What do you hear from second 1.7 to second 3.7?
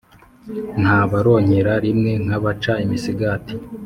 rimwe nk’abaca imisigati.